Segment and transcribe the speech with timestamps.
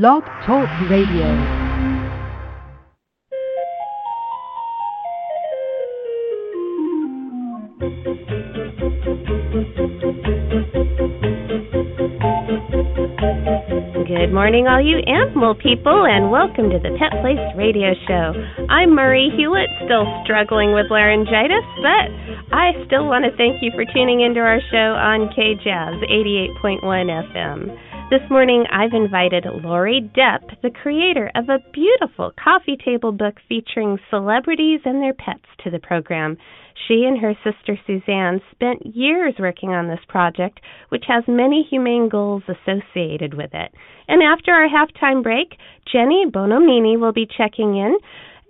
[0.00, 1.28] Blog Talk Radio.
[14.08, 18.32] Good morning, all you animal people, and welcome to the Pet Place Radio Show.
[18.70, 22.08] I'm Marie Hulett, still struggling with laryngitis, but
[22.56, 26.00] I still want to thank you for tuning into our show on KJazz
[26.64, 27.91] 88.1 FM.
[28.12, 33.98] This morning, I've invited Lori Depp, the creator of a beautiful coffee table book featuring
[34.10, 36.36] celebrities and their pets, to the program.
[36.86, 40.60] She and her sister Suzanne spent years working on this project,
[40.90, 43.72] which has many humane goals associated with it.
[44.08, 45.56] And after our halftime break,
[45.90, 47.96] Jenny Bonomini will be checking in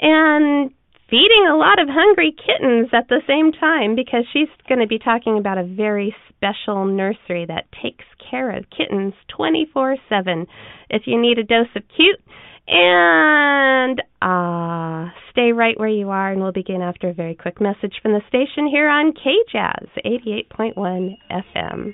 [0.00, 0.72] and
[1.08, 4.98] feeding a lot of hungry kittens at the same time because she's going to be
[4.98, 10.46] talking about a very special nursery that takes care of kittens 24 7.
[10.90, 12.20] If you need a dose of cute,
[12.66, 17.94] and uh, stay right where you are, and we'll begin after a very quick message
[18.02, 21.92] from the station here on KJazz 88.1 FM.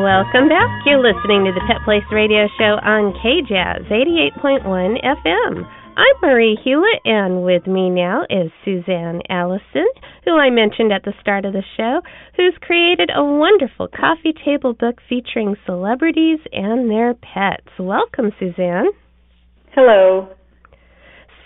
[0.00, 0.86] Welcome back.
[0.86, 5.68] You're listening to the Pet Place Radio Show on KJazz 88.1 FM.
[5.94, 9.86] I'm Marie Hulett, and with me now is Suzanne Allison,
[10.24, 12.00] who I mentioned at the start of the show,
[12.34, 17.68] who's created a wonderful coffee table book featuring celebrities and their pets.
[17.78, 18.88] Welcome, Suzanne.
[19.74, 20.30] Hello.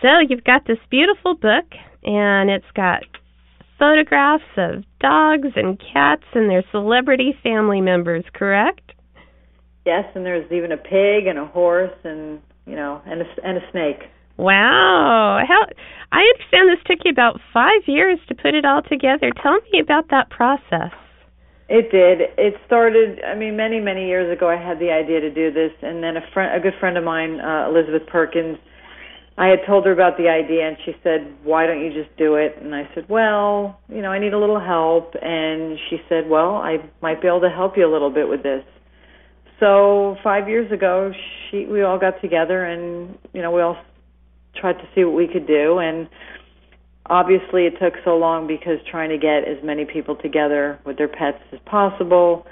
[0.00, 1.66] So, you've got this beautiful book,
[2.04, 3.02] and it's got
[3.84, 8.92] photographs of dogs and cats and their celebrity family members, correct?
[9.84, 13.58] Yes, and there's even a pig and a horse and you know and a, and
[13.58, 14.08] a snake.
[14.36, 15.40] Wow.
[15.46, 15.66] How
[16.10, 19.30] I understand this took you about 5 years to put it all together.
[19.42, 20.92] Tell me about that process.
[21.68, 22.28] It did.
[22.38, 25.72] It started I mean many many years ago I had the idea to do this
[25.82, 28.56] and then a friend a good friend of mine uh Elizabeth Perkins
[29.36, 32.36] I had told her about the idea and she said, "Why don't you just do
[32.36, 36.28] it?" And I said, "Well, you know, I need a little help." And she said,
[36.28, 38.64] "Well, I might be able to help you a little bit with this."
[39.58, 41.12] So, 5 years ago,
[41.50, 43.78] she we all got together and, you know, we all
[44.54, 46.08] tried to see what we could do and
[47.06, 51.08] obviously it took so long because trying to get as many people together with their
[51.08, 52.46] pets as possible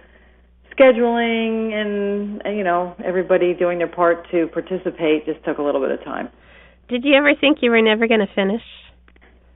[0.76, 5.91] scheduling and you know everybody doing their part to participate just took a little bit
[5.91, 6.28] of time
[6.92, 8.60] did you ever think you were never going to finish?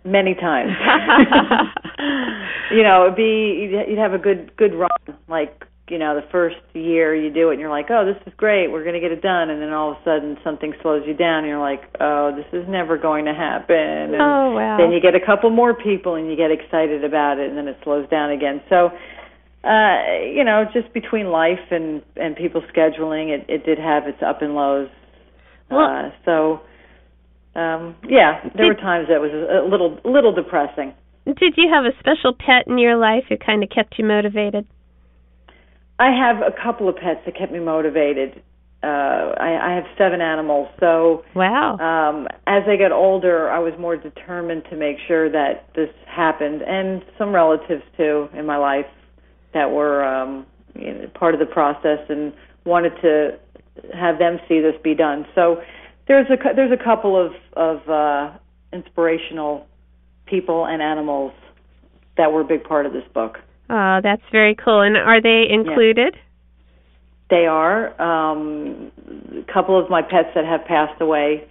[0.05, 0.73] Many times.
[2.73, 4.89] you know, it'd be you'd have a good good run.
[5.29, 8.33] Like you know, the first year you do it, and you're like, oh, this is
[8.37, 11.03] great, we're going to get it done, and then all of a sudden something slows
[11.07, 13.77] you down, and you're like, oh, this is never going to happen.
[13.77, 14.79] And oh wow.
[14.79, 17.69] Then you get a couple more people, and you get excited about it, and then
[17.69, 18.63] it slows down again.
[18.71, 18.91] So.
[19.65, 24.23] Uh, you know, just between life and and people scheduling, it it did have its
[24.25, 24.89] up and lows.
[25.69, 26.61] Well, uh, so
[27.57, 30.93] um, yeah, there Did- were times that was a little little depressing.
[31.27, 34.65] Did you have a special pet in your life who kind of kept you motivated?
[35.99, 38.43] I have a couple of pets that kept me motivated.
[38.83, 41.79] Uh, I, I have seven animals, so Wow.
[41.79, 46.63] um, as I got older, I was more determined to make sure that this happened,
[46.63, 48.87] and some relatives too in my life
[49.55, 50.47] that were um,
[50.79, 52.33] you know, part of the process and
[52.65, 53.39] wanted to
[53.95, 55.27] have them see this be done.
[55.35, 55.57] So
[56.09, 58.37] there's a there's a couple of of uh,
[58.73, 59.67] inspirational
[60.27, 61.33] people and animals
[62.17, 63.39] that were a big part of this book.
[63.69, 64.81] Oh, that's very cool.
[64.81, 66.17] And are they included?
[67.29, 68.93] They are um,
[69.33, 71.49] a couple of my pets that have passed away.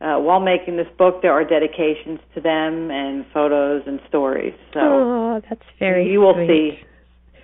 [0.00, 4.54] Uh, while making this book, there are dedications to them and photos and stories.
[4.72, 6.48] So oh, that's very you will sweet.
[6.48, 6.78] see.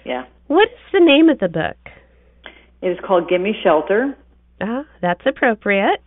[0.06, 1.76] Yeah, What is the name of the book?
[2.80, 4.16] it is called "Gimme Shelter."
[4.62, 6.00] Ah, that's appropriate.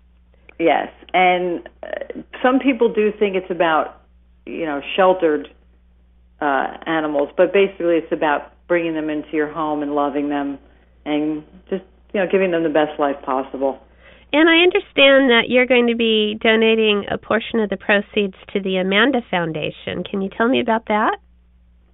[0.59, 4.01] Yes, and uh, some people do think it's about
[4.45, 5.47] you know sheltered
[6.41, 10.59] uh, animals, but basically it's about bringing them into your home and loving them,
[11.05, 11.83] and just
[12.13, 13.79] you know giving them the best life possible.
[14.31, 18.61] And I understand that you're going to be donating a portion of the proceeds to
[18.61, 20.03] the Amanda Foundation.
[20.03, 21.17] Can you tell me about that?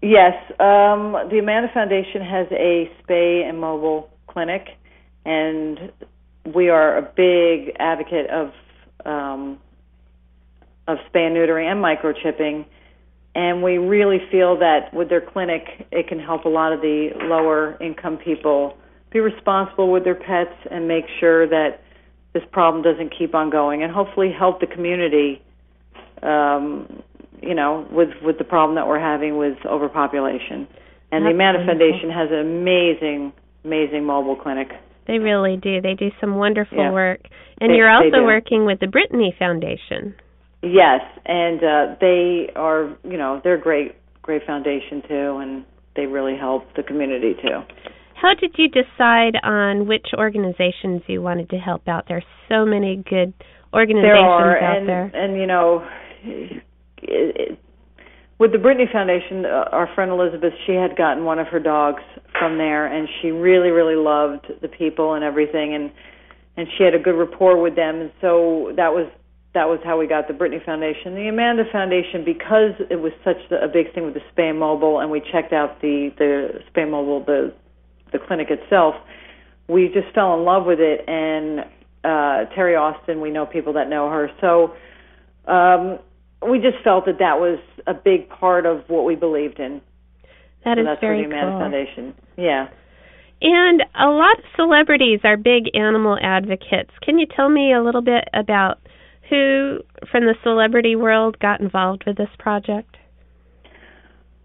[0.02, 4.68] Yes, um, the Amanda Foundation has a spay and mobile clinic,
[5.24, 5.92] and
[6.54, 8.52] we are a big advocate of
[9.06, 9.60] um,
[10.88, 12.66] of spay and neutering and microchipping.
[13.34, 17.10] And we really feel that with their clinic, it can help a lot of the
[17.24, 18.78] lower income people
[19.12, 21.82] be responsible with their pets and make sure that
[22.34, 25.42] this problem doesn't keep on going, and hopefully help the community
[26.22, 27.02] um,
[27.42, 30.68] you know, with with the problem that we're having with overpopulation.
[31.12, 31.80] And That's the Amanda wonderful.
[31.80, 34.70] Foundation has an amazing, amazing mobile clinic.
[35.08, 35.82] They really do.
[35.82, 36.92] They do some wonderful yeah.
[36.92, 37.22] work.
[37.62, 40.16] And they, you're also working with the Brittany Foundation.
[40.62, 45.66] Yes, and uh, they are, you know, they're a great, great foundation too, and
[45.96, 47.62] they really help the community too.
[48.16, 52.06] How did you decide on which organizations you wanted to help out?
[52.08, 53.34] There's so many good
[53.74, 55.12] organizations there are, out and, there.
[55.14, 55.88] And you know,
[56.24, 56.64] it,
[57.04, 57.60] it,
[58.40, 62.02] with the Brittany Foundation, uh, our friend Elizabeth, she had gotten one of her dogs
[62.40, 65.92] from there, and she really, really loved the people and everything, and
[66.58, 69.08] and she had a good rapport with them, and so that was
[69.54, 71.16] that was how we got the Brittany Foundation.
[71.16, 75.10] The Amanda Foundation, because it was such a big thing with the Spay Mobile, and
[75.10, 77.54] we checked out the the Spay Mobile, the
[78.12, 78.96] the clinic itself,
[79.68, 81.08] we just fell in love with it.
[81.08, 81.62] And
[82.04, 84.76] uh, Terry Austin, we know people that know her, so
[85.52, 86.00] um,
[86.48, 89.82] we just felt that that was a big part of what we believed in.
[90.64, 91.60] That so is that's very the Amanda cool.
[91.60, 92.14] Foundation.
[92.38, 92.68] Yeah.
[93.42, 96.92] And a lot of celebrities are big animal advocates.
[97.02, 98.80] Can you tell me a little bit about
[99.30, 99.80] who
[100.12, 102.98] from the celebrity world got involved with this project?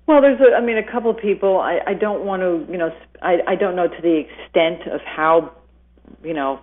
[0.06, 1.58] Well, there's a, I mean, a couple of people.
[1.60, 2.90] I, I don't want to, you know,
[3.22, 5.52] I, I don't know to the extent of how,
[6.24, 6.60] you know,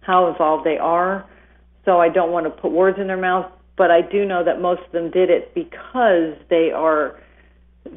[0.00, 1.28] how involved they are.
[1.84, 4.60] So I don't want to put words in their mouth, but I do know that
[4.60, 7.20] most of them did it because they are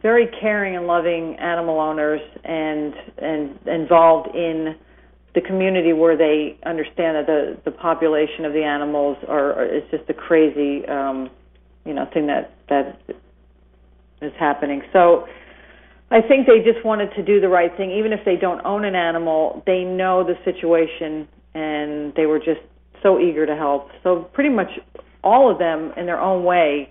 [0.02, 4.76] very caring and loving animal owners and and involved in
[5.36, 9.84] the community where they understand that the the population of the animals are, are is
[9.92, 11.30] just a crazy um
[11.86, 13.00] you know thing that that
[14.22, 14.82] is happening.
[14.92, 15.28] So
[16.10, 17.92] I think they just wanted to do the right thing.
[17.92, 22.62] Even if they don't own an animal they know the situation and they were just
[23.04, 23.90] so eager to help.
[24.02, 24.70] So pretty much
[25.24, 26.90] all of them in their own way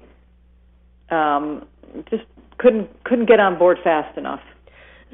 [1.10, 1.66] um
[2.10, 2.24] just
[2.58, 4.40] couldn't couldn't get on board fast enough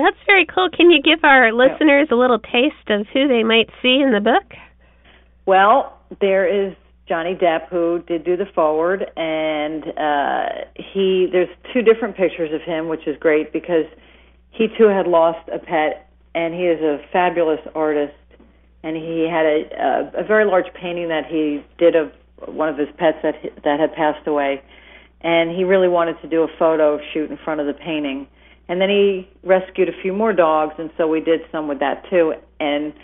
[0.00, 0.68] that's very cool.
[0.70, 4.20] Can you give our listeners a little taste of who they might see in the
[4.20, 4.56] book?
[5.46, 6.74] Well, there is
[7.08, 12.62] Johnny Depp who did do the foreword, and uh, he there's two different pictures of
[12.62, 13.84] him, which is great because
[14.50, 18.14] he too had lost a pet, and he is a fabulous artist,
[18.82, 22.12] and he had a a, a very large painting that he did of
[22.46, 23.34] one of his pets that
[23.64, 24.62] that had passed away,
[25.22, 28.26] and he really wanted to do a photo shoot in front of the painting
[28.70, 32.04] and then he rescued a few more dogs, and so we did some with that
[32.08, 32.34] too.
[32.60, 32.94] And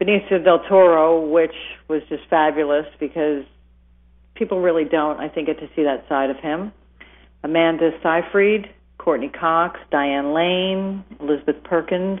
[0.00, 1.54] Benicio del Toro, which
[1.88, 3.44] was just fabulous because
[4.34, 6.72] people really don't, I think, get to see that side of him.
[7.44, 12.18] Amanda Seyfried, Courteney Cox, Diane Lane, Elizabeth Perkins,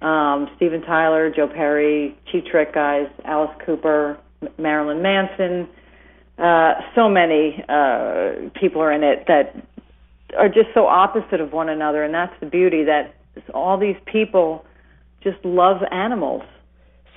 [0.00, 4.18] um, Steven Tyler, Joe Perry, Cheap Trick guys, Alice Cooper,
[4.56, 5.68] Marilyn Manson.
[6.40, 9.54] Uh, so many uh, people are in it that
[10.38, 13.14] are just so opposite of one another, and that's the beauty that
[13.52, 14.64] all these people
[15.22, 16.42] just love animals.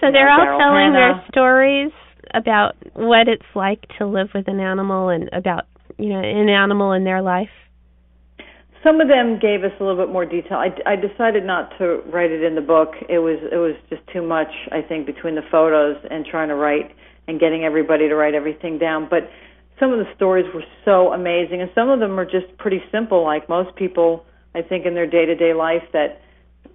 [0.02, 1.22] So they're you know, all telling Hannah.
[1.22, 1.92] their stories
[2.34, 5.66] about what it's like to live with an animal and about
[5.98, 7.54] you know an animal in their life.
[8.84, 10.58] Some of them gave us a little bit more detail.
[10.58, 12.92] I, I decided not to write it in the book.
[13.08, 16.56] It was it was just too much, I think, between the photos and trying to
[16.56, 16.92] write
[17.28, 19.08] and getting everybody to write everything down.
[19.10, 19.30] But
[19.80, 23.24] some of the stories were so amazing, and some of them are just pretty simple,
[23.24, 24.26] like most people,
[24.56, 26.22] I think, in their day to day life that,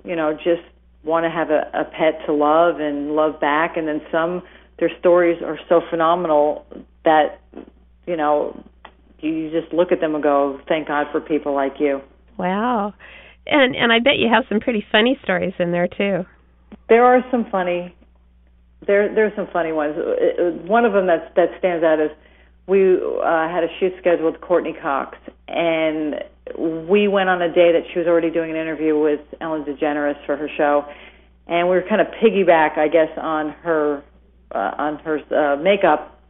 [0.05, 0.63] you know, just
[1.05, 4.43] want to have a, a pet to love and love back, and then some,
[4.79, 6.67] their stories are so phenomenal
[7.05, 7.41] that,
[8.07, 8.65] you know,
[9.21, 12.01] you just look at them and go, thank God for people like you.
[12.37, 12.95] Wow.
[13.47, 16.25] And and I bet you have some pretty funny stories in there too.
[16.89, 17.95] There are some funny
[18.89, 19.95] there there's some funny ones.
[20.67, 22.11] One of them that that stands out is
[22.67, 25.17] we uh, had a shoot scheduled with Courteney Cox,
[25.47, 26.17] and
[26.89, 30.25] we went on a day that she was already doing an interview with Ellen DeGeneres
[30.27, 30.85] for her show,
[31.47, 34.03] and we were kind of piggyback, I guess, on her
[34.53, 36.21] uh, on her uh, makeup,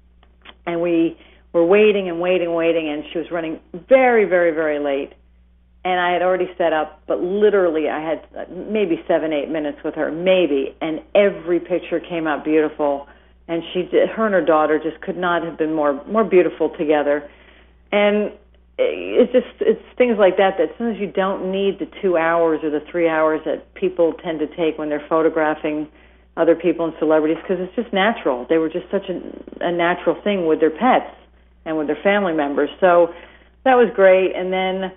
[0.67, 1.17] and we
[1.53, 5.15] were waiting and waiting and waiting, and she was running very, very, very late.
[5.88, 9.78] And I had already set up, but literally I had uh, maybe seven, eight minutes
[9.83, 13.09] with her, maybe, and every picture came out beautiful.
[13.49, 16.68] And she did, her and her daughter just could not have been more more beautiful
[16.76, 17.26] together.
[17.90, 18.33] And
[18.76, 22.68] it's just it's things like that that sometimes you don't need the two hours or
[22.68, 25.88] the three hours that people tend to take when they're photographing
[26.37, 28.45] other people and celebrities because it's just natural.
[28.47, 29.16] They were just such a,
[29.64, 31.16] a natural thing with their pets
[31.64, 32.68] and with their family members.
[32.78, 33.14] So
[33.64, 34.37] that was great.
[34.37, 34.92] And then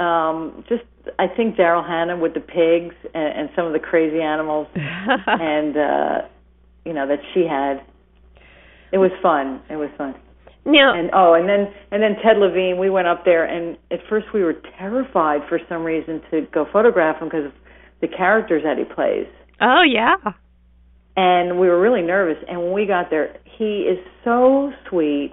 [0.00, 0.82] um just
[1.18, 5.76] I think Daryl Hannah with the pigs and, and some of the crazy animals and
[5.76, 6.28] uh
[6.84, 7.84] you know that she had
[8.92, 9.62] it was fun.
[9.70, 10.14] It was fun.
[10.66, 14.00] Now, and oh, and then and then Ted Levine, we went up there, and at
[14.08, 17.52] first we were terrified for some reason to go photograph him because of
[18.00, 19.26] the characters that he plays.
[19.60, 20.16] oh yeah.
[21.16, 22.36] and we were really nervous.
[22.48, 25.32] And when we got there, he is so sweet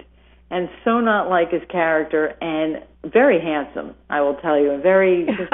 [0.50, 3.94] and so not like his character, and very handsome.
[4.10, 5.50] I will tell you, and very just,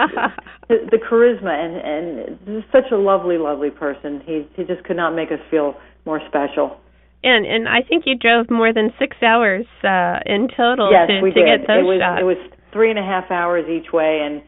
[0.69, 4.23] the, the charisma and and just such a lovely, lovely person.
[4.25, 5.75] He he just could not make us feel
[6.05, 6.79] more special.
[7.23, 11.21] And and I think you drove more than six hours uh in total yes, to,
[11.23, 11.61] we to did.
[11.61, 12.21] get those it was shots.
[12.21, 12.37] it was
[12.73, 14.43] three and a half hours each way, and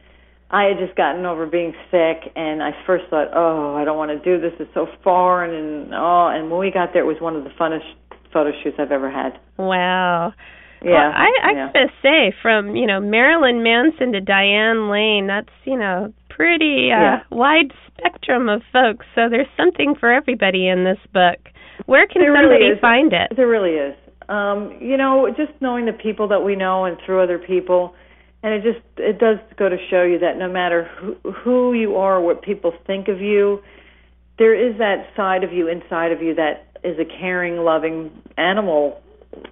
[0.50, 4.10] I had just gotten over being sick, and I first thought, oh, I don't want
[4.10, 4.52] to do this.
[4.60, 7.50] It's so foreign, and oh, and when we got there, it was one of the
[7.50, 7.86] funnest
[8.32, 9.38] photo shoots I've ever had.
[9.58, 10.32] wow.
[10.86, 11.72] Yeah, Well, I I yeah.
[11.72, 17.00] gotta say, from you know Marilyn Manson to Diane Lane, that's you know pretty uh,
[17.00, 17.20] Yeah.
[17.30, 19.04] wide spectrum of folks.
[19.14, 21.38] So there's something for everybody in this book.
[21.86, 22.78] Where can There somebody is.
[22.80, 23.32] find it?
[23.36, 23.94] There really is.
[24.28, 27.94] Um, you know, just knowing the people that we know and through other people,
[28.42, 31.96] and it just it does go to show you that no matter who, who you
[31.96, 33.60] are, what people think of you,
[34.38, 39.00] there is that side of you inside of you that is a caring, loving animal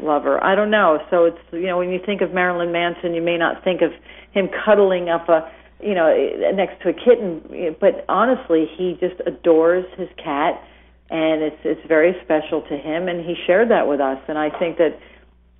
[0.00, 0.42] lover.
[0.42, 0.98] I don't know.
[1.10, 3.90] So it's you know when you think of Marilyn Manson, you may not think of
[4.32, 5.50] him cuddling up a
[5.80, 10.62] you know eh, next to a kitten, eh, but honestly, he just adores his cat
[11.10, 14.48] and it's it's very special to him and he shared that with us and I
[14.58, 14.98] think that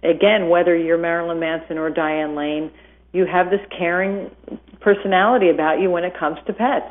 [0.02, 2.70] again whether you're Marilyn Manson or Diane Lane
[3.12, 4.30] you have this caring
[4.80, 6.90] personality about you when it comes to pets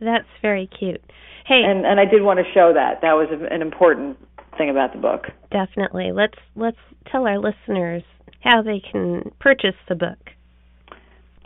[0.00, 1.02] That's very cute.
[1.46, 4.18] Hey, and and I did want to show that that was an important
[4.58, 6.12] thing about the book definitely.
[6.12, 6.76] Let's let's
[7.10, 8.02] tell our listeners
[8.40, 10.18] how they can purchase the book.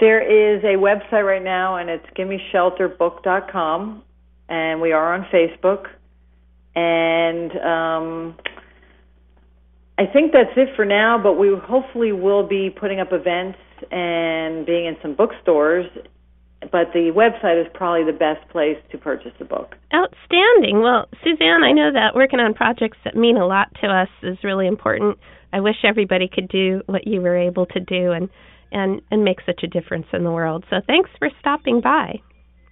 [0.00, 4.02] there is a website right now and it's gimmeshelterbook.com
[4.48, 5.86] and we are on Facebook
[6.74, 8.36] and um
[9.98, 13.58] I think that's it for now, but we hopefully will be putting up events
[13.90, 15.86] and being in some bookstores.
[16.70, 19.74] But the website is probably the best place to purchase the book.
[19.92, 20.80] Outstanding.
[20.80, 24.38] Well, Suzanne, I know that working on projects that mean a lot to us is
[24.44, 25.18] really important.
[25.52, 28.28] I wish everybody could do what you were able to do and
[28.70, 30.64] and and make such a difference in the world.
[30.70, 32.20] So thanks for stopping by.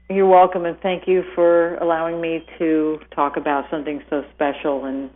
[0.08, 5.10] You're welcome, and thank you for allowing me to talk about something so special and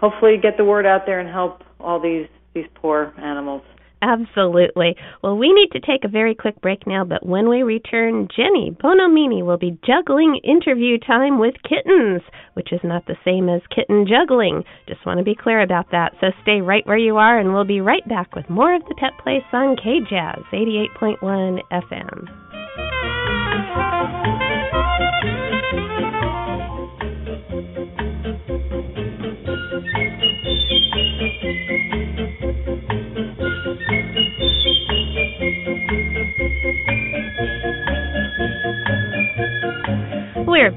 [0.00, 3.62] hopefully get the word out there and help all these these poor animals.
[4.02, 4.96] Absolutely.
[5.22, 8.70] Well, we need to take a very quick break now, but when we return, Jenny
[8.70, 12.22] Bonomini will be juggling interview time with kittens,
[12.54, 14.64] which is not the same as kitten juggling.
[14.88, 16.14] Just want to be clear about that.
[16.20, 18.94] So stay right where you are, and we'll be right back with more of the
[18.94, 22.49] Pet Place on KJazz 88.1 FM.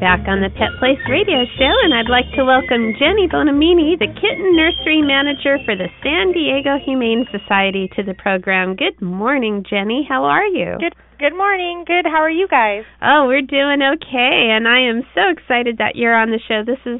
[0.03, 4.11] Back on the Pet Place Radio Show, and I'd like to welcome Jenny Bonomini, the
[4.11, 8.75] kitten nursery manager for the San Diego Humane Society, to the program.
[8.75, 10.03] Good morning, Jenny.
[10.03, 10.75] How are you?
[10.77, 11.85] Good good morning.
[11.87, 12.03] Good.
[12.03, 12.83] How are you guys?
[13.01, 16.67] Oh, we're doing okay, and I am so excited that you're on the show.
[16.67, 16.99] This is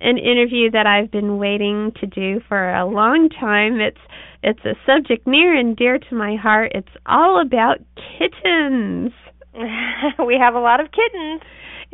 [0.00, 3.80] an interview that I've been waiting to do for a long time.
[3.80, 3.98] It's
[4.44, 6.70] it's a subject near and dear to my heart.
[6.72, 9.10] It's all about kittens.
[10.24, 11.42] we have a lot of kittens.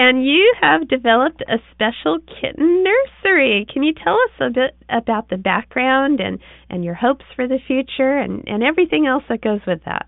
[0.00, 3.66] And you have developed a special kitten nursery.
[3.70, 6.38] Can you tell us a bit about the background and,
[6.70, 10.06] and your hopes for the future and, and everything else that goes with that?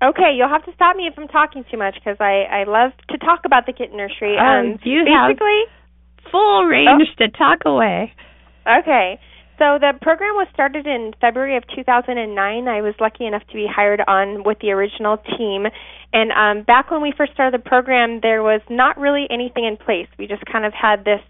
[0.00, 2.92] Okay, you'll have to stop me if I'm talking too much because I I love
[3.10, 4.36] to talk about the kitten nursery.
[4.38, 5.62] Oh, um, you have- basically,
[6.30, 8.12] Full range to talk away.
[8.68, 9.18] okay.
[9.58, 12.68] So the program was started in February of 2009.
[12.68, 15.66] I was lucky enough to be hired on with the original team.
[16.12, 19.76] And um, back when we first started the program, there was not really anything in
[19.76, 20.06] place.
[20.16, 21.20] We just kind of had this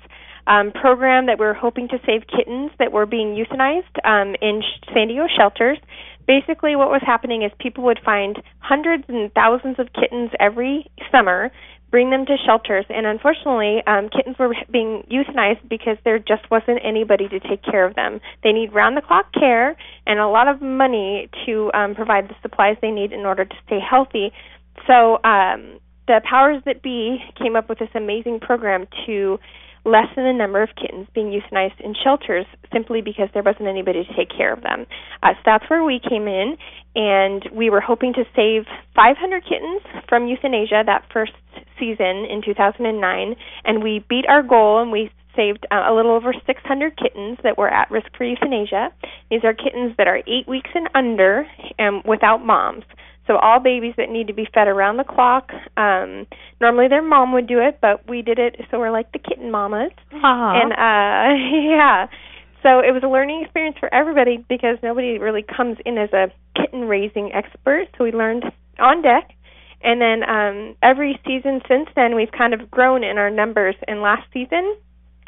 [0.47, 4.61] um, program that we were hoping to save kittens that were being euthanized um, in
[4.61, 5.79] sh- San Diego shelters.
[6.27, 11.51] Basically, what was happening is people would find hundreds and thousands of kittens every summer,
[11.91, 16.79] bring them to shelters, and unfortunately, um, kittens were being euthanized because there just wasn't
[16.85, 18.21] anybody to take care of them.
[18.43, 19.77] They need round-the-clock care
[20.07, 23.55] and a lot of money to um, provide the supplies they need in order to
[23.67, 24.33] stay healthy.
[24.87, 29.39] So um, the powers that be came up with this amazing program to
[29.85, 34.15] lessen the number of kittens being euthanized in shelters simply because there wasn't anybody to
[34.17, 34.87] take care of them.
[35.23, 36.57] Uh, so that's where we came in,
[36.95, 41.33] and we were hoping to save 500 kittens from euthanasia that first
[41.79, 46.35] season in 2009, and we beat our goal and we saved uh, a little over
[46.47, 48.91] 600 kittens that were at risk for euthanasia.
[49.31, 51.47] These are kittens that are eight weeks and under
[51.79, 52.85] and without moms.
[53.29, 55.53] So all babies that need to be fed around the clock.
[55.77, 56.27] Um,
[56.61, 59.51] normally their mom would do it, but we did it, so we're like the kitten
[59.51, 59.93] mamas.
[60.13, 60.63] Aww.
[60.63, 61.37] And uh,
[61.71, 62.07] yeah,
[62.63, 66.33] so it was a learning experience for everybody because nobody really comes in as a
[66.61, 67.87] kitten raising expert.
[67.97, 68.45] So we learned
[68.79, 69.31] on deck.
[69.81, 73.77] And then um, every season since then, we've kind of grown in our numbers.
[73.87, 74.77] And last season,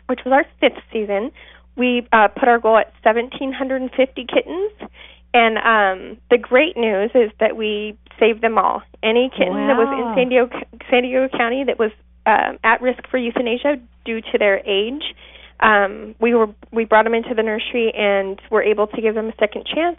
[0.07, 1.31] which was our fifth season,
[1.77, 4.91] we uh, put our goal at 1,750 kittens.
[5.33, 8.83] And um, the great news is that we saved them all.
[9.03, 9.69] Any kitten wow.
[9.69, 10.51] that was in San Diego,
[10.91, 11.93] San Diego County that was
[12.27, 15.15] um, at risk for euthanasia due to their age,
[15.61, 19.29] um, we were we brought them into the nursery and were able to give them
[19.29, 19.99] a second chance.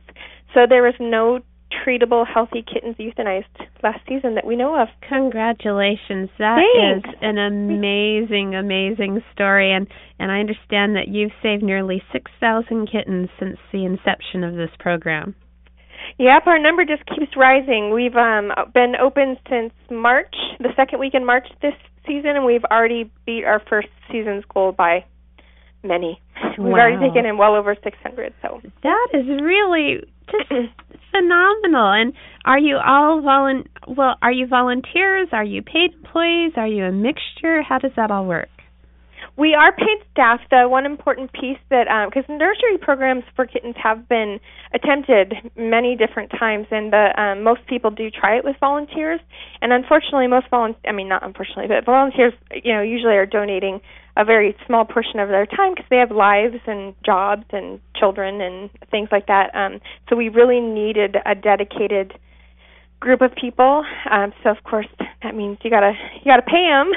[0.54, 1.40] So there was no
[1.86, 3.46] treatable healthy kittens euthanized
[3.84, 4.88] last season that we know of.
[5.08, 6.30] Congratulations.
[6.38, 7.08] That Thanks.
[7.10, 9.88] is an amazing amazing story and
[10.20, 15.34] and I understand that you've saved nearly 6,000 kittens since the inception of this program.
[16.20, 17.92] Yep, our number just keeps rising.
[17.94, 21.74] We've um been open since March, the second week in March this
[22.06, 25.06] season and we've already beat our first season's goal by
[25.84, 26.20] many.
[26.58, 26.80] We've Wow.
[26.80, 30.74] already taken in well over 600, so That is really just
[31.12, 31.92] phenomenal.
[31.92, 32.14] And
[32.46, 35.28] are you all volun well, are you volunteers?
[35.32, 36.54] Are you paid employees?
[36.56, 37.62] Are you a mixture?
[37.62, 38.50] How does that all work?
[39.38, 40.42] We are paid staff.
[40.50, 44.40] The one important piece that, because nursery programs for kittens have been
[44.74, 49.20] attempted many different times, and the um, most people do try it with volunteers.
[49.62, 52.34] And unfortunately, most volunteers, I mean, not unfortunately, but volunteers,
[52.64, 53.82] you know, usually are donating
[54.18, 58.42] a very small portion of their time because they have lives and jobs and children
[58.42, 59.56] and things like that.
[59.56, 62.14] Um, so we really needed a dedicated
[63.02, 63.84] group of people.
[64.10, 64.88] Um, so of course
[65.24, 65.92] that means you gotta
[66.24, 66.92] you gotta pay them.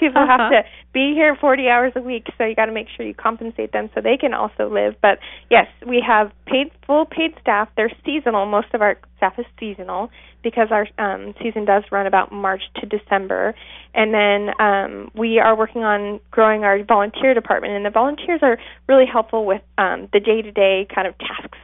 [0.00, 0.38] people Uh-huh.
[0.38, 0.62] have to
[0.92, 3.88] be here 40 hours a week, so you got to make sure you compensate them
[3.94, 4.96] so they can also live.
[5.00, 7.68] But yes, we have paid full paid staff.
[7.76, 8.44] They're seasonal.
[8.46, 10.10] Most of our staff is seasonal
[10.42, 13.54] because our um, season does run about March to December.
[13.94, 18.58] And then um, we are working on growing our volunteer department, and the volunteers are
[18.88, 21.58] really helpful with um, the day-to-day kind of tasks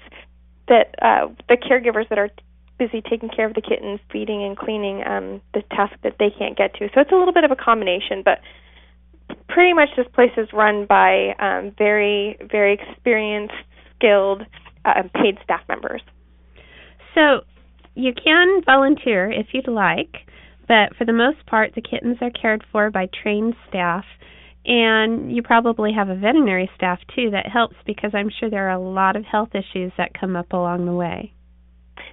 [0.68, 2.30] that uh, the caregivers that are
[2.78, 6.56] busy taking care of the kittens, feeding and cleaning, um, the task that they can't
[6.56, 6.88] get to.
[6.94, 8.38] So it's a little bit of a combination, but
[9.48, 13.54] pretty much this place is run by um, very, very experienced,
[13.96, 14.42] skilled,
[14.84, 16.02] uh, paid staff members.
[17.14, 17.40] So
[17.94, 20.14] you can volunteer if you'd like,
[20.68, 24.04] but for the most part, the kittens are cared for by trained staff.
[24.66, 28.76] And you probably have a veterinary staff too that helps because I'm sure there are
[28.76, 31.32] a lot of health issues that come up along the way.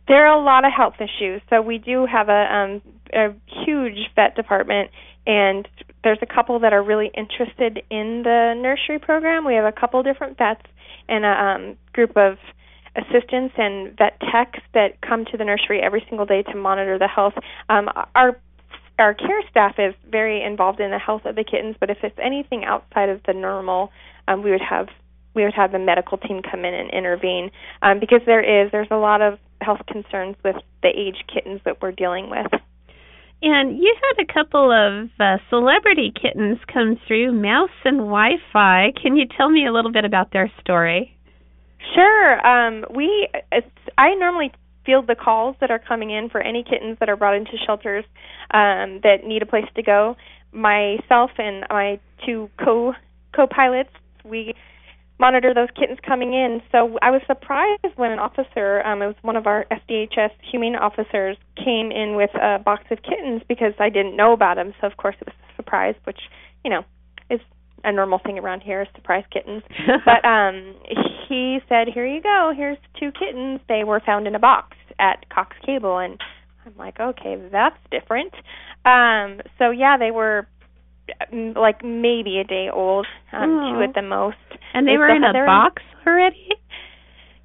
[0.08, 2.82] There are a lot of health issues, so we do have a, um,
[3.14, 3.34] a
[3.66, 4.92] huge vet department,
[5.26, 5.68] and
[6.04, 9.46] there's a couple that are really interested in the nursery program.
[9.46, 10.66] We have a couple different vets
[11.08, 12.38] and a um, group of
[12.96, 17.08] assistants and vet techs that come to the nursery every single day to monitor the
[17.08, 17.34] health.
[17.70, 18.38] Um, our
[19.00, 22.18] our care staff is very involved in the health of the kittens, but if it's
[22.22, 23.92] anything outside of the normal,
[24.28, 24.88] um, we would have
[25.34, 27.50] we would have the medical team come in and intervene
[27.82, 31.82] um, because there is there's a lot of health concerns with the age kittens that
[31.82, 32.52] we're dealing with.
[33.42, 38.94] And you had a couple of uh, celebrity kittens come through, Mouse and Wi-Fi.
[39.02, 41.18] Can you tell me a little bit about their story?
[41.94, 42.48] Sure.
[42.48, 43.28] Um, we
[43.98, 44.54] I normally
[44.86, 48.06] field the calls that are coming in for any kittens that are brought into shelters
[48.52, 50.16] um, that need a place to go.
[50.54, 52.94] Myself and my two co
[53.36, 53.90] co-pilots,
[54.24, 54.54] we
[55.20, 56.62] monitor those kittens coming in.
[56.72, 60.76] So I was surprised when an officer, um, it was one of our SDHS humane
[60.76, 64.74] officers, came in with a box of kittens because I didn't know about them.
[64.82, 66.20] So of course it was a surprise, which
[66.64, 66.84] you know
[67.30, 67.40] is
[67.84, 69.64] a normal thing around here, surprise kittens.
[70.06, 70.76] but um,
[71.28, 72.54] he said, "Here you go.
[72.56, 73.60] Here's two kittens.
[73.68, 76.20] They were found in a box at Cox Cable." And
[76.66, 78.34] I'm like, "Okay, that's different."
[78.86, 80.48] Um, so yeah, they were
[81.56, 83.74] like maybe a day old, um, Oh.
[83.74, 84.38] two at the most.
[84.74, 86.50] And they They were in a box already?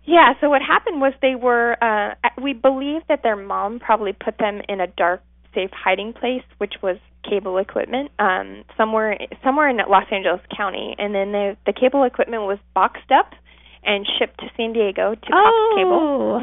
[0.04, 4.38] Yeah, so what happened was they were uh we believe that their mom probably put
[4.38, 5.22] them in a dark
[5.54, 6.96] safe hiding place which was
[7.28, 12.44] cable equipment um somewhere somewhere in Los Angeles County and then the the cable equipment
[12.44, 13.32] was boxed up
[13.84, 15.74] and shipped to San Diego to Cox oh.
[15.76, 16.40] Cable.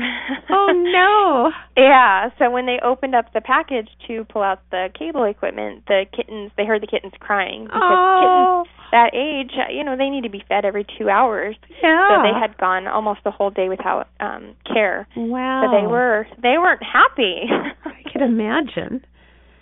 [0.50, 1.52] oh no.
[1.78, 6.06] Yeah, so when they opened up the package to pull out the cable equipment, the
[6.16, 8.64] kittens they heard the kittens crying because Oh.
[8.66, 11.56] kittens that age, you know, they need to be fed every 2 hours.
[11.84, 12.08] Yeah.
[12.18, 15.08] So they had gone almost a whole day without um care.
[15.16, 15.64] Wow.
[15.66, 17.44] So they were they weren't happy.
[17.86, 19.04] I could imagine.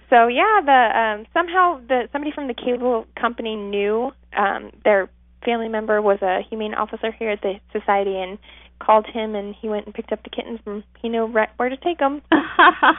[0.09, 5.09] so yeah, the um somehow the somebody from the cable company knew um their
[5.43, 8.37] family member was a humane officer here at the society and
[8.79, 11.69] called him and he went and picked up the kittens and he knew right where
[11.69, 12.21] to take them.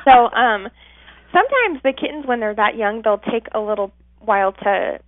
[0.04, 0.68] so um
[1.32, 4.98] sometimes the kittens when they're that young they'll take a little while to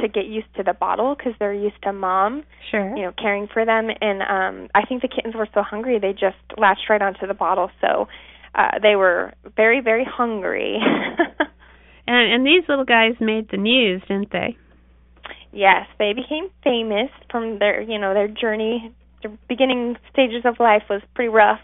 [0.00, 2.96] to get used to the bottle because they're used to mom sure.
[2.96, 3.88] you know caring for them.
[4.00, 7.34] And um i think the kittens were so hungry they just latched right onto the
[7.34, 7.70] bottle.
[7.80, 8.08] So
[8.54, 10.78] uh they were very very hungry.
[12.08, 14.56] And and these little guys made the news didn't they
[15.52, 18.92] yes they became famous from their you know their journey.
[19.22, 21.60] The beginning stages of life was pretty rough.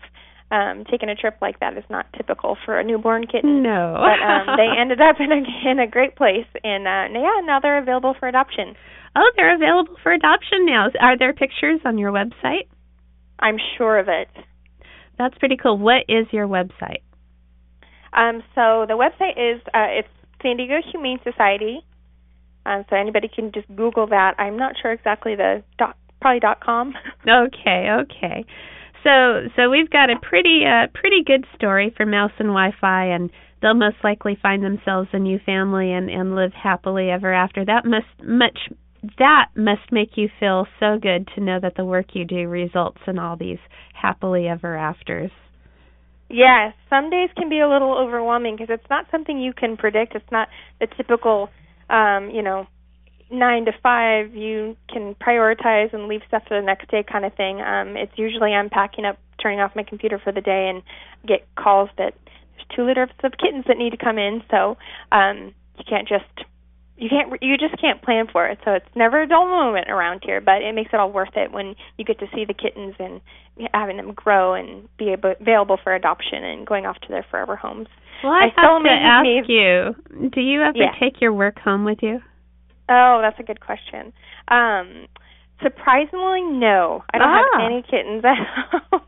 [0.50, 3.62] Um taking a trip like that is not typical for a newborn kitten.
[3.62, 3.96] No.
[3.98, 6.46] But um they ended up in a in a great place.
[6.62, 8.74] And uh yeah now they're available for adoption.
[9.16, 10.88] Oh they're available for adoption now.
[11.00, 12.66] Are there pictures on your website?
[13.38, 14.28] I'm sure of it.
[15.18, 15.78] That's pretty cool.
[15.78, 17.02] What is your website?
[18.12, 20.08] Um so the website is uh it's
[20.42, 21.80] san diego humane society
[22.66, 26.60] um so anybody can just google that i'm not sure exactly the dot probably dot
[26.64, 26.94] com
[27.28, 28.44] okay okay
[29.04, 33.30] so so we've got a pretty uh pretty good story for Mouse and Wi-Fi, and
[33.60, 37.64] they'll most likely find themselves a new family and and live happily ever after.
[37.64, 38.58] That must much
[39.18, 43.00] that must make you feel so good to know that the work you do results
[43.06, 43.58] in all these
[43.92, 45.30] happily ever afters.
[46.30, 50.14] Yes, some days can be a little overwhelming because it's not something you can predict.
[50.14, 50.48] It's not
[50.80, 51.50] the typical,
[51.90, 52.66] um, you know,
[53.30, 57.34] nine to five you can prioritize and leave stuff for the next day kind of
[57.34, 57.60] thing.
[57.60, 60.82] Um it's usually i'm packing up turning off my computer for the day and
[61.26, 64.42] get calls that there's two litters of kittens that need to come in.
[64.50, 64.76] So
[65.10, 66.46] um you can't just
[66.96, 70.22] you can't you just can't plan for it so it's never a dull moment around
[70.24, 72.94] here but it makes it all worth it when you get to see the kittens
[72.98, 73.20] and
[73.72, 77.56] having them grow and be able, available for adoption and going off to their forever
[77.56, 77.88] homes
[78.22, 80.92] well i, I have to ask me, you do you ever yeah.
[81.00, 82.20] take your work home with you
[82.88, 84.12] Oh, that's a good question.
[84.48, 85.06] Um,
[85.62, 87.02] surprisingly, no.
[87.12, 87.42] I don't ah.
[87.52, 88.36] have any kittens at
[88.90, 89.00] home.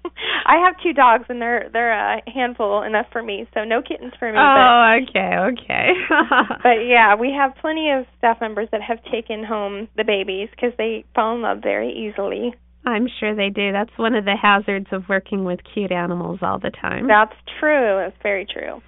[0.47, 3.47] I have two dogs, and they're they're a handful enough for me.
[3.53, 4.39] So no kittens for me.
[4.39, 5.89] Oh, but, okay, okay.
[6.63, 10.73] but yeah, we have plenty of staff members that have taken home the babies because
[10.79, 12.55] they fall in love very easily.
[12.87, 13.73] I'm sure they do.
[13.73, 17.09] That's one of the hazards of working with cute animals all the time.
[17.09, 17.99] That's true.
[17.99, 18.81] That's very true.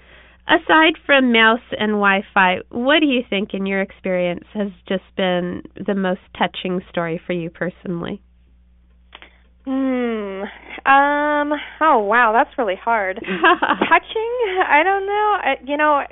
[0.49, 5.05] Aside from mouse and Wi Fi, what do you think, in your experience, has just
[5.15, 8.23] been the most touching story for you personally?
[9.67, 10.45] Hmm.
[10.89, 11.53] Um.
[11.83, 13.17] Oh wow, that's really hard.
[13.21, 14.33] touching?
[14.67, 15.37] I don't know.
[15.39, 16.03] I, you know,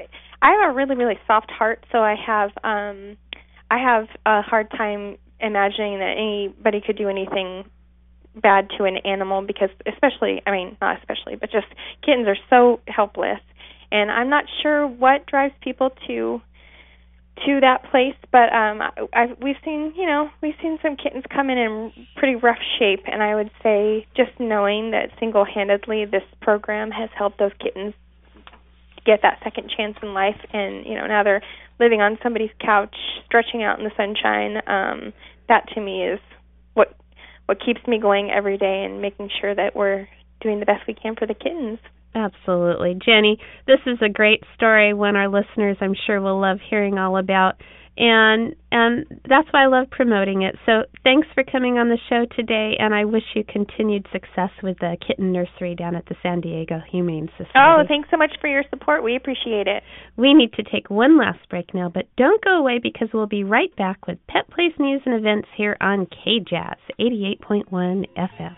[0.43, 3.17] I have a really really soft heart, so I have um,
[3.71, 7.65] I have a hard time imagining that anybody could do anything
[8.43, 11.67] bad to an animal because especially I mean not especially but just
[12.05, 13.41] kittens are so helpless
[13.91, 16.41] and I'm not sure what drives people to
[17.45, 18.81] to that place but um
[19.13, 23.05] I we've seen you know we've seen some kittens come in in pretty rough shape.
[23.07, 27.95] And I would say just knowing that single-handedly this program has helped those kittens
[29.05, 30.41] get that second chance in life.
[30.53, 31.43] And you know now they're
[31.79, 32.97] living on somebody's couch
[33.27, 34.57] stretching out in the sunshine.
[34.67, 35.13] Um
[35.49, 36.21] that to me is
[36.73, 36.97] what
[37.45, 40.09] what keeps me going every day and making sure that we're
[40.41, 41.79] doing the best we can for the kittens
[42.17, 42.99] Absolutely.
[43.05, 47.19] Jenny, this is a great story one our listeners I'm sure will love hearing all
[47.19, 47.57] about.
[47.99, 50.57] And and that's why I love promoting it.
[50.67, 54.79] So thanks for coming on the show today and I wish you continued success with
[54.81, 57.53] the kitten nursery down at the San Diego Humane Society.
[57.57, 59.03] Oh, thanks so much for your support.
[59.03, 59.83] We appreciate it.
[60.17, 63.45] We need to take one last break now, but don't go away because we'll be
[63.45, 68.57] right back with Pet Place news and events here on KJazz 88.1 FM.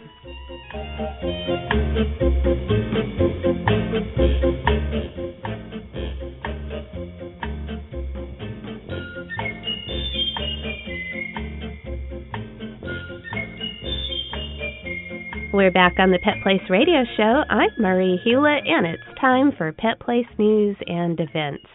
[15.59, 17.43] We're back on the Pet Place Radio Show.
[17.51, 21.67] I'm Marie Hulett, and it's time for Pet Place news and events.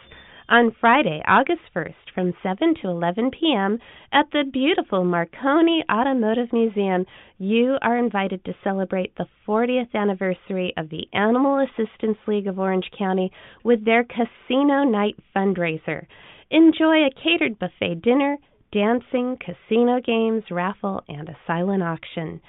[0.47, 3.77] On Friday, August 1st, from 7 to 11 p.m.,
[4.13, 7.05] at the beautiful Marconi Automotive Museum,
[7.39, 12.89] you are invited to celebrate the 40th anniversary of the Animal Assistance League of Orange
[12.97, 13.33] County
[13.65, 16.05] with their Casino Night fundraiser.
[16.51, 18.37] Enjoy a catered buffet dinner,
[18.71, 22.39] dancing, casino games, raffle, and a silent auction.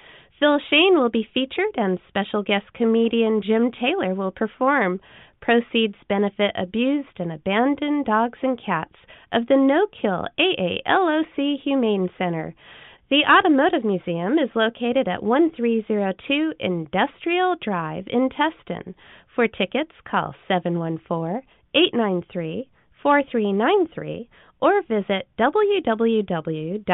[0.41, 5.01] Phil Shane will be featured, and special guest comedian Jim Taylor will perform.
[5.41, 8.97] Proceeds benefit abused and abandoned dogs and cats
[9.31, 12.55] of the No Kill AALOC Humane Center.
[13.11, 18.95] The Automotive Museum is located at 1302 Industrial Drive in Tustin.
[19.35, 21.43] For tickets, call 714
[21.75, 22.69] 893
[23.03, 24.29] 4393
[24.61, 26.85] or visit www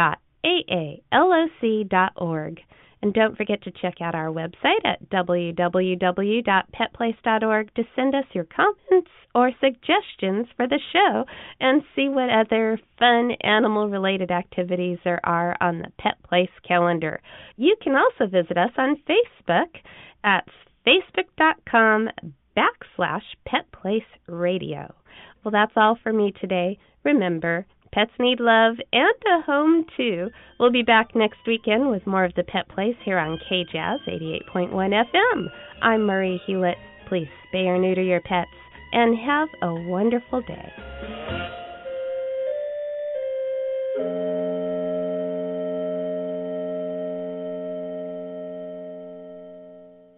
[1.12, 2.60] aaloc.org.
[3.02, 9.10] And don't forget to check out our website at www.petplace.org to send us your comments
[9.34, 11.24] or suggestions for the show
[11.60, 17.22] and see what other fun animal related activities there are on the Pet Place calendar.
[17.56, 19.80] You can also visit us on Facebook
[20.24, 20.46] at
[20.86, 22.10] facebook.com
[22.56, 24.92] backslash Pet Place Radio.
[25.42, 26.76] Well, that's all for me today.
[27.04, 30.30] Remember, Pets need love and a home, too.
[30.60, 34.70] We'll be back next weekend with more of the Pet Place here on KJazz 88.1
[34.72, 35.48] FM.
[35.82, 36.76] I'm Marie Hulett.
[37.08, 38.50] Please spay or neuter your pets
[38.92, 41.39] and have a wonderful day.